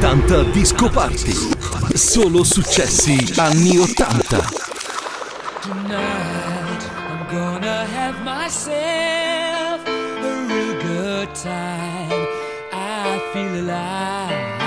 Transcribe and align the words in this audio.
80 0.00 0.44
Disco 0.52 0.88
Party. 0.88 1.32
Solo 1.92 2.44
successi 2.44 3.32
anni 3.36 3.78
80. 3.78 4.48
Tonight 5.60 6.84
I'm 6.94 7.26
gonna 7.28 7.84
have 7.84 8.22
myself 8.22 9.84
a 9.84 10.46
real 10.46 10.80
good 10.80 11.34
time. 11.34 12.26
I 12.70 13.20
feel 13.32 13.60
alive. 13.60 14.57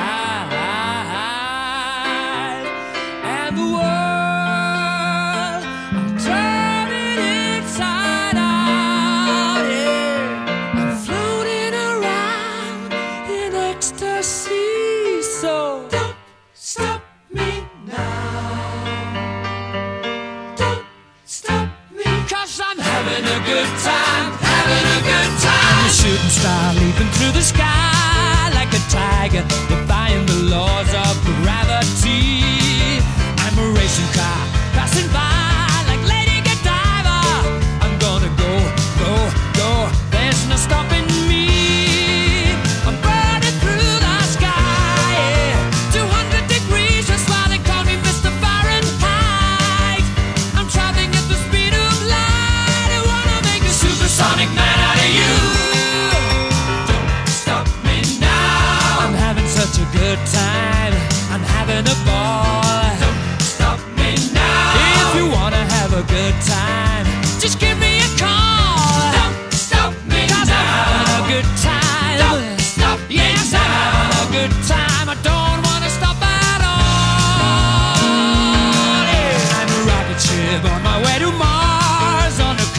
sky. 27.54 27.81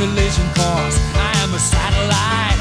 collision 0.03 0.47
course. 0.55 0.99
I 1.15 1.33
am 1.45 1.55
a 1.55 1.61
satellite. 1.61 2.52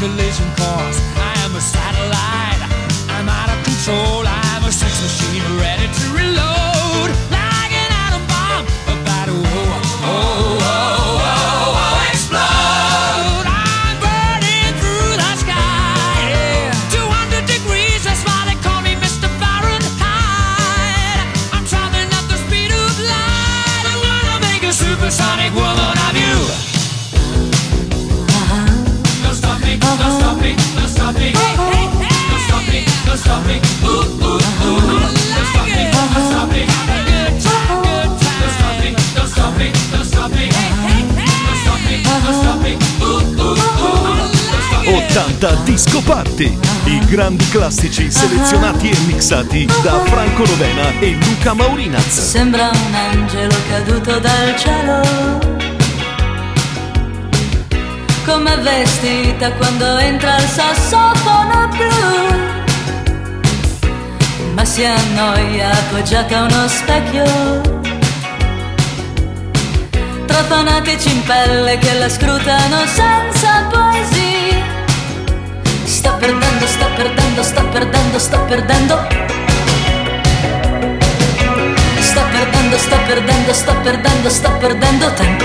collision 0.00 0.48
course. 0.56 0.98
I 1.14 1.34
am 1.44 1.54
a 1.54 1.60
satellite. 1.60 2.62
I'm 3.10 3.28
out 3.28 3.50
of 3.52 3.62
control. 3.64 4.24
I'm 4.26 4.64
a 4.64 4.72
sex 4.72 5.02
machine 5.02 5.42
ready 5.60 5.92
to. 5.92 6.19
80 45.10 45.54
Disco 45.64 46.00
Party. 46.02 46.56
I 46.84 47.04
grandi 47.06 47.44
classici 47.48 48.08
selezionati 48.12 48.90
e 48.90 48.96
mixati 49.06 49.66
da 49.82 49.98
Franco 50.04 50.44
Rovena 50.44 51.00
e 51.00 51.16
Luca 51.20 51.52
Maurinaz. 51.52 52.30
Sembra 52.30 52.70
un 52.72 52.94
angelo 52.94 53.56
caduto 53.68 54.20
dal 54.20 54.56
cielo. 54.56 55.00
Come 58.24 58.56
vestita 58.58 59.50
quando 59.54 59.98
entra 59.98 60.36
il 60.36 60.46
sassofono 60.46 61.68
blu. 61.76 62.38
Ma 64.54 64.64
si 64.64 64.84
annoia 64.84 65.70
appoggiata 65.72 66.38
a 66.38 66.42
uno 66.42 66.68
specchio 66.68 67.78
tra 70.24 70.44
fanatici 70.44 71.10
in 71.10 71.22
pelle 71.24 71.78
che 71.78 71.94
la 71.94 72.08
scrutano 72.08 72.86
senza 72.86 73.66
poesia. 73.68 74.29
Sto 76.00 76.16
perdendo, 76.16 76.66
sto 76.66 76.86
perdendo, 76.96 77.42
sto 77.42 77.62
perdendo, 77.68 78.18
sto 78.18 78.38
perdendo. 78.46 79.06
Sto 82.00 82.22
perdendo, 82.32 82.78
sto 82.78 82.96
perdendo, 83.06 83.52
sto 83.52 83.74
perdendo, 83.82 84.30
sto 84.30 84.50
perdendo 84.52 85.12
tempo. 85.12 85.44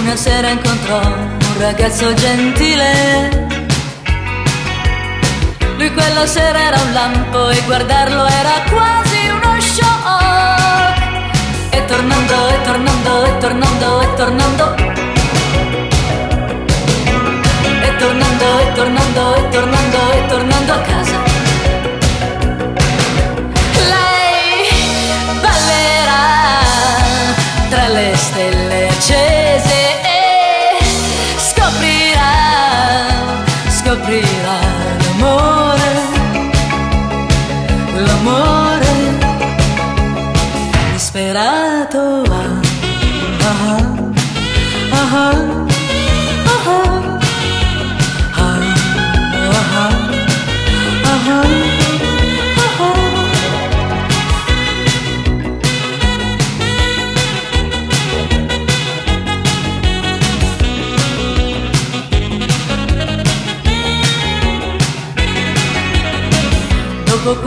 Una 0.00 0.16
sera 0.16 0.50
incontrò 0.50 1.00
un 1.00 1.60
ragazzo 1.60 2.12
gentile. 2.12 3.48
Lui 5.78 5.90
quella 5.94 6.26
sera 6.26 6.58
era 6.60 6.78
un 6.78 6.92
lampo 6.92 7.48
e 7.48 7.60
guardarlo 7.62 8.26
era 8.26 8.52
quasi 8.68 9.28
uno 9.28 9.58
shock. 9.62 10.98
E 11.70 11.84
tornando, 11.86 12.48
e 12.48 12.62
tornando, 12.64 13.24
e 13.24 13.38
tornando, 13.38 14.00
e 14.02 14.14
tornando 14.14 14.83
tornando, 18.04 18.74
tornando, 18.74 19.50
tornando, 19.50 20.28
tornando. 20.28 20.53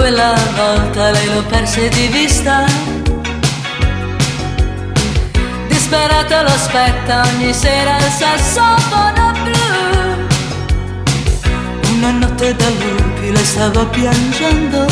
Quella 0.08 0.36
volta 0.56 1.12
lei 1.12 1.34
lo 1.34 1.44
perse 1.44 1.90
di 1.90 2.08
vista. 2.08 2.64
Disperato 5.68 6.44
lo 6.44 6.48
aspetta 6.48 7.24
ogni 7.26 7.54
sera 7.54 7.98
al 7.98 8.10
sassofono 8.10 9.34
blu. 9.44 10.28
Una 11.92 12.12
notte 12.12 12.56
da 12.56 12.70
lupi 12.70 13.32
le 13.34 13.44
stava 13.44 13.86
piangendo. 13.88 14.86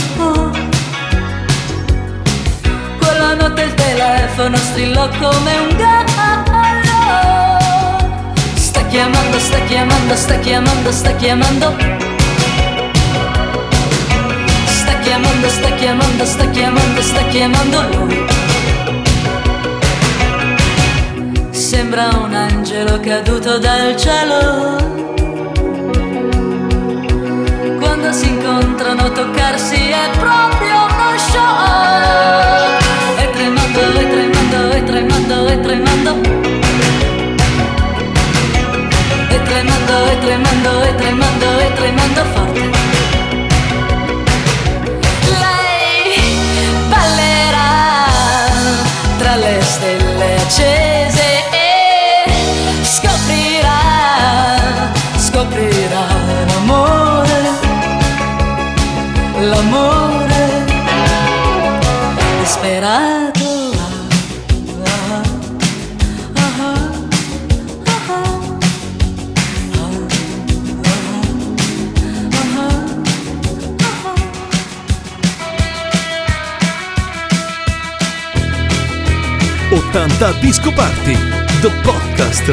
Quella 3.00 3.36
notte 3.36 3.62
il 3.62 3.74
telefono 3.74 4.58
strillò 4.58 5.08
come 5.08 5.58
un 5.60 5.78
gallo. 5.78 6.04
Sta 8.56 8.86
chiamando, 8.88 9.40
sta 9.40 9.60
chiamando, 9.60 10.14
sta 10.14 10.38
chiamando, 10.40 10.92
sta 10.92 11.16
chiamando 11.16 12.05
chiamando, 15.16 15.50
sta 15.50 15.70
chiamando, 15.76 16.26
sta 16.26 16.46
chiamando, 16.50 17.02
sta 17.02 17.22
chiamando 17.30 17.82
lui. 17.94 18.26
Sembra 21.52 22.10
un 22.22 22.34
angelo 22.34 23.00
caduto 23.00 23.58
dal 23.58 23.96
cielo. 23.96 24.76
Quando 27.80 28.12
si 28.12 28.28
incontrano 28.28 29.10
toccarsi 29.12 29.90
è 29.90 30.10
proprio 30.20 30.76
uno 30.84 31.18
show. 31.18 31.64
E 33.18 33.30
tremando, 33.32 33.80
e 34.00 34.08
tremando, 34.10 34.72
e 34.72 34.84
tremando, 34.84 35.48
e 35.48 35.60
tremando. 35.62 36.12
E 39.30 39.44
tremando, 39.44 40.06
e 40.12 40.18
tremando, 40.20 40.84
e 40.84 40.96
tremando, 40.96 41.60
e 41.60 41.74
tremando 41.74 42.15
80 62.86 63.66
Disco 80.42 80.70
Party, 80.72 81.16
the 81.62 81.70
podcast 81.82 82.48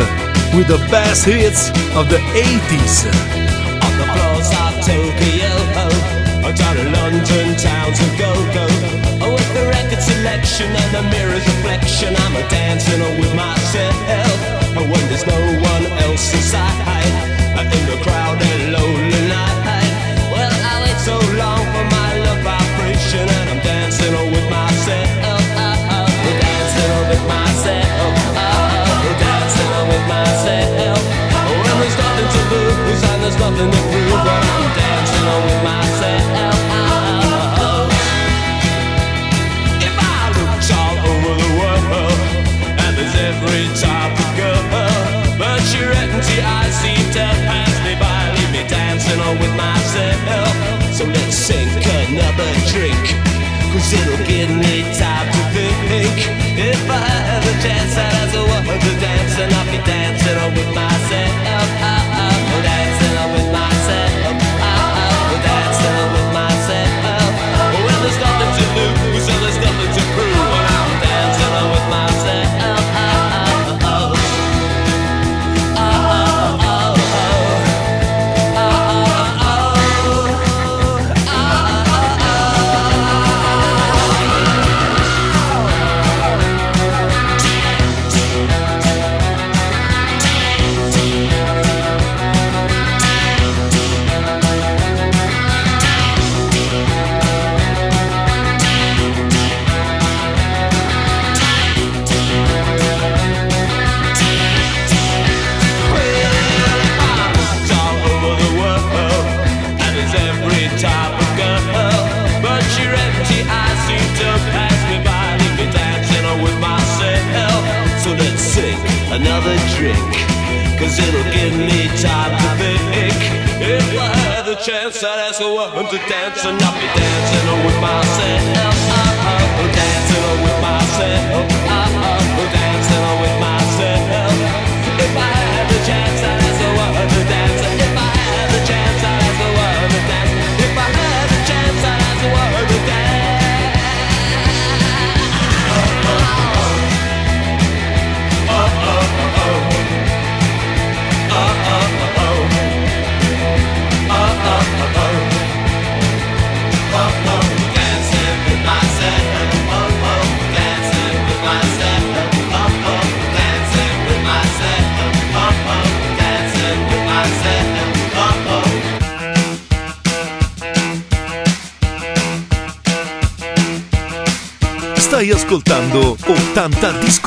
with 0.56 0.66
the 0.66 0.78
best 0.90 1.26
hits 1.26 1.68
of 1.94 2.08
the 2.08 2.16
80s. 2.16 3.04
On 3.84 3.92
the 3.98 4.06
floors 4.12 4.50
of 4.50 4.72
Tokyo, 4.80 5.52
down 6.54 6.76
in 6.78 6.92
London, 6.92 7.56
towns 7.58 8.00
of 8.00 8.18
go-go 8.18 8.91
selection 10.22 10.70
and 10.70 10.90
the 10.94 11.02
mirror's 11.10 11.44
reflection, 11.50 12.14
I'm 12.14 12.36
a 12.36 12.48
dancing 12.48 13.02
with 13.18 13.34
myself. 13.34 14.38
Oh, 14.78 14.86
when 14.86 15.02
there's 15.10 15.26
no 15.26 15.34
one 15.58 15.84
else 16.06 16.32
inside, 16.32 17.10
in 17.58 17.84
the 17.90 17.98
crowded 18.06 18.70
lonely 18.70 19.22
night. 19.26 19.90
Well, 20.30 20.52
I 20.70 20.74
wait 20.84 20.98
so 21.02 21.18
long 21.42 21.62
for 21.74 21.84
my 21.90 22.10
love 22.22 22.40
vibration, 22.46 23.26
and 23.38 23.46
I'm 23.50 23.60
dancing 23.66 24.14
with 24.30 24.46
myself. 24.46 25.42
Dancing 26.46 26.92
with 27.10 27.24
myself. 27.26 28.12
Dancing 29.26 29.74
with 29.90 30.06
myself. 30.06 31.02
Oh, 31.34 31.50
when 31.66 31.76
there's 31.82 31.98
nothing 31.98 32.28
to 32.34 32.40
prove, 32.46 32.78
but 33.42 33.81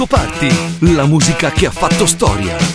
Disco 0.05 0.07
Party, 0.07 0.93
la 0.93 1.05
musica 1.05 1.49
che 1.49 1.65
ha 1.65 1.71
fatto 1.71 2.05
storia. 2.05 2.74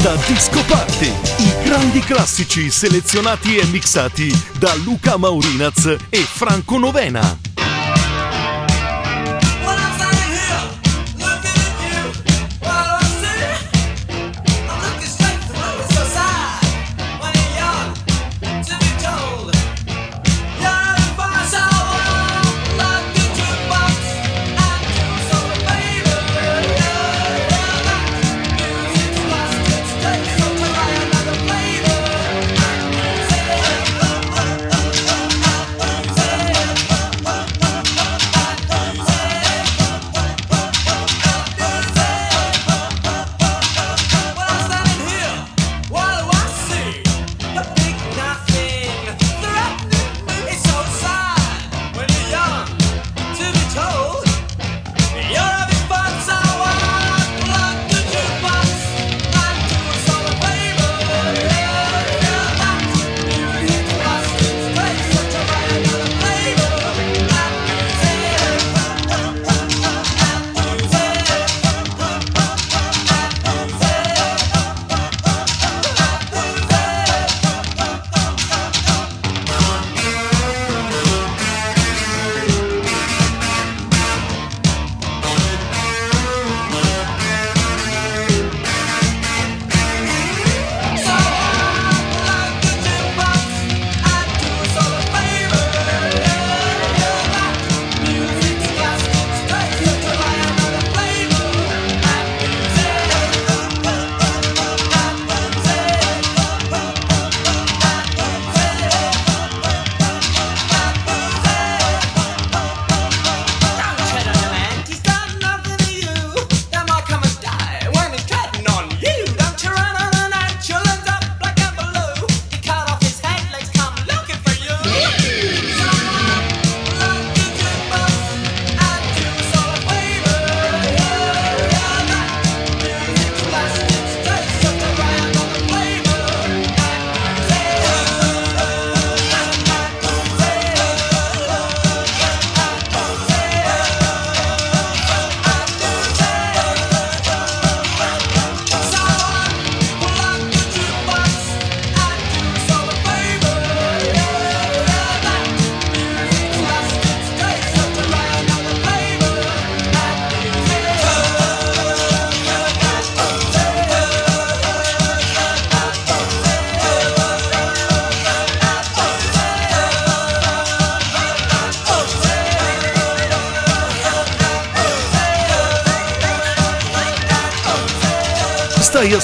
80 0.00 0.14
Disco 0.26 0.64
Party. 0.64 1.12
I 1.38 1.52
grandi 1.62 2.00
classici 2.00 2.70
selezionati 2.70 3.56
e 3.56 3.66
mixati 3.66 4.32
da 4.58 4.74
Luca 4.76 5.18
Maurinaz 5.18 5.94
e 6.08 6.18
Franco 6.18 6.78
Novena. 6.78 7.49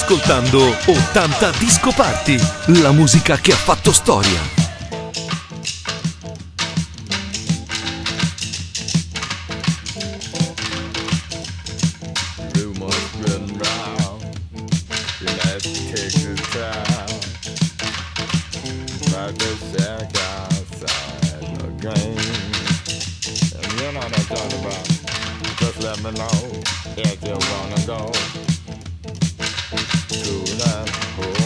ascoltando 0.07 0.73
80 0.85 1.49
Disco 1.57 1.91
Party, 1.91 2.39
la 2.81 2.93
musica 2.93 3.37
che 3.39 3.51
ha 3.51 3.57
fatto 3.57 3.91
storia. 3.91 4.55
Just 25.59 25.81
let 25.81 26.01
me 26.01 26.11
know 26.11 26.61
if 26.95 27.21
you 27.23 27.37
wanna 27.51 27.85
go. 27.85 28.56
to 30.23 30.55
the 30.55 31.36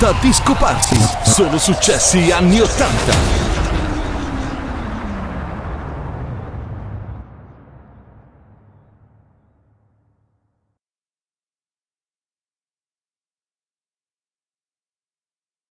80 0.00 0.12
Disco 0.20 0.54
Party. 0.54 0.96
Sono 1.24 1.58
successi 1.58 2.32
anni 2.32 2.58
80. 2.58 3.49